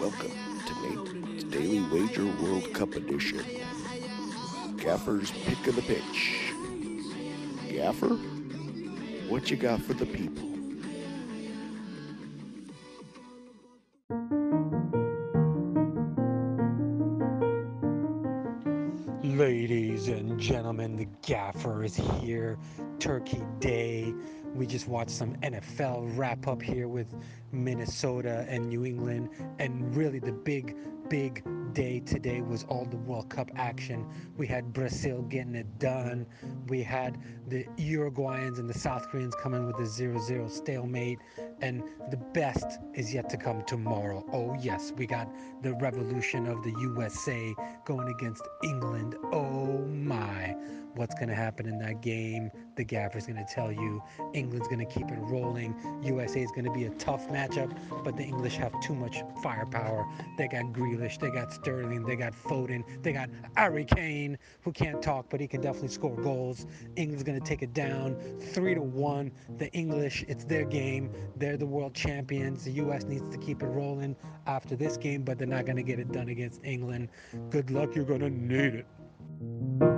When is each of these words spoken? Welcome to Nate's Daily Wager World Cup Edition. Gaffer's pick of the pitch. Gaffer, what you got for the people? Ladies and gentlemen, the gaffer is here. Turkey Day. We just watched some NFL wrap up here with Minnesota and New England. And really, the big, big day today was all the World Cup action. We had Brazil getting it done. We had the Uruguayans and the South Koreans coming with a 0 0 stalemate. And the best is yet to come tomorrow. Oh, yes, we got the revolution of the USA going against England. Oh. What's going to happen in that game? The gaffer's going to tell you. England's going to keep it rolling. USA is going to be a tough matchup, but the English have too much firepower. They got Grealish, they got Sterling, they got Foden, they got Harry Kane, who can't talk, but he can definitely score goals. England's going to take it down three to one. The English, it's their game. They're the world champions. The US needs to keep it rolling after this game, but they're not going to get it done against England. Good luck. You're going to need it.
Welcome 0.00 0.30
to 0.64 0.74
Nate's 0.88 1.42
Daily 1.44 1.80
Wager 1.90 2.24
World 2.40 2.72
Cup 2.72 2.94
Edition. 2.94 3.44
Gaffer's 4.76 5.32
pick 5.32 5.66
of 5.66 5.74
the 5.74 5.82
pitch. 5.82 6.52
Gaffer, 7.68 8.14
what 9.28 9.50
you 9.50 9.56
got 9.56 9.82
for 9.82 9.94
the 9.94 10.06
people? 10.06 10.47
Ladies 19.24 20.06
and 20.06 20.38
gentlemen, 20.38 20.94
the 20.94 21.08
gaffer 21.26 21.82
is 21.82 21.96
here. 21.96 22.56
Turkey 23.00 23.42
Day. 23.58 24.14
We 24.54 24.64
just 24.64 24.86
watched 24.86 25.10
some 25.10 25.34
NFL 25.36 26.16
wrap 26.16 26.46
up 26.46 26.62
here 26.62 26.86
with 26.86 27.12
Minnesota 27.50 28.46
and 28.48 28.68
New 28.68 28.84
England. 28.84 29.30
And 29.58 29.92
really, 29.96 30.20
the 30.20 30.30
big, 30.30 30.76
big 31.08 31.42
day 31.72 32.00
today 32.00 32.40
was 32.40 32.64
all 32.64 32.84
the 32.84 32.96
World 32.96 33.28
Cup 33.28 33.50
action. 33.56 34.06
We 34.36 34.46
had 34.46 34.72
Brazil 34.72 35.22
getting 35.22 35.54
it 35.54 35.78
done. 35.78 36.26
We 36.68 36.82
had 36.82 37.18
the 37.46 37.64
Uruguayans 37.76 38.58
and 38.58 38.68
the 38.68 38.78
South 38.78 39.08
Koreans 39.08 39.34
coming 39.34 39.66
with 39.66 39.76
a 39.76 39.86
0 39.86 40.20
0 40.20 40.48
stalemate. 40.48 41.18
And 41.60 41.82
the 42.10 42.16
best 42.16 42.78
is 42.94 43.12
yet 43.12 43.28
to 43.30 43.36
come 43.36 43.62
tomorrow. 43.64 44.24
Oh, 44.32 44.56
yes, 44.60 44.92
we 44.96 45.06
got 45.06 45.28
the 45.62 45.74
revolution 45.74 46.46
of 46.46 46.62
the 46.62 46.74
USA 46.80 47.54
going 47.84 48.08
against 48.08 48.42
England. 48.62 49.16
Oh. 49.32 49.57
What's 50.98 51.14
going 51.14 51.28
to 51.28 51.34
happen 51.36 51.68
in 51.68 51.78
that 51.78 52.00
game? 52.00 52.50
The 52.74 52.82
gaffer's 52.82 53.26
going 53.28 53.36
to 53.36 53.46
tell 53.48 53.70
you. 53.70 54.02
England's 54.34 54.66
going 54.66 54.80
to 54.80 54.84
keep 54.84 55.08
it 55.12 55.18
rolling. 55.20 55.72
USA 56.02 56.40
is 56.42 56.50
going 56.50 56.64
to 56.64 56.72
be 56.72 56.86
a 56.86 56.90
tough 56.96 57.28
matchup, 57.28 57.72
but 58.02 58.16
the 58.16 58.24
English 58.24 58.56
have 58.56 58.72
too 58.80 58.96
much 58.96 59.22
firepower. 59.40 60.04
They 60.36 60.48
got 60.48 60.72
Grealish, 60.72 61.20
they 61.20 61.30
got 61.30 61.52
Sterling, 61.52 62.04
they 62.04 62.16
got 62.16 62.32
Foden, 62.32 62.82
they 63.04 63.12
got 63.12 63.30
Harry 63.56 63.84
Kane, 63.84 64.36
who 64.62 64.72
can't 64.72 65.00
talk, 65.00 65.26
but 65.30 65.38
he 65.38 65.46
can 65.46 65.60
definitely 65.60 65.90
score 65.90 66.16
goals. 66.16 66.66
England's 66.96 67.22
going 67.22 67.38
to 67.40 67.46
take 67.46 67.62
it 67.62 67.72
down 67.72 68.16
three 68.52 68.74
to 68.74 68.82
one. 68.82 69.30
The 69.56 69.70
English, 69.74 70.24
it's 70.26 70.42
their 70.46 70.64
game. 70.64 71.12
They're 71.36 71.56
the 71.56 71.64
world 71.64 71.94
champions. 71.94 72.64
The 72.64 72.72
US 72.72 73.04
needs 73.04 73.28
to 73.28 73.38
keep 73.38 73.62
it 73.62 73.68
rolling 73.68 74.16
after 74.48 74.74
this 74.74 74.96
game, 74.96 75.22
but 75.22 75.38
they're 75.38 75.46
not 75.46 75.64
going 75.64 75.76
to 75.76 75.84
get 75.84 76.00
it 76.00 76.10
done 76.10 76.28
against 76.28 76.60
England. 76.64 77.08
Good 77.50 77.70
luck. 77.70 77.94
You're 77.94 78.04
going 78.04 78.18
to 78.22 78.30
need 78.30 78.74
it. 78.74 79.97